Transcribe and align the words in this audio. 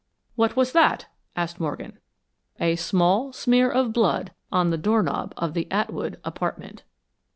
"What 0.35 0.55
was 0.55 0.71
that?" 0.71 1.05
asked 1.35 1.59
Morgan. 1.59 1.99
"A 2.59 2.75
SMALL 2.75 3.33
SMEAR 3.33 3.69
OF 3.69 3.93
BLOOD 3.93 4.31
ON 4.51 4.71
THE 4.71 4.79
DOORKNOB 4.79 5.33
OF 5.37 5.53
THE 5.53 5.67
ATWOOD 5.69 6.19
APARTMENT!" 6.25 6.81